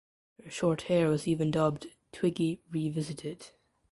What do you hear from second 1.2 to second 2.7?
even dubbed "Twiggy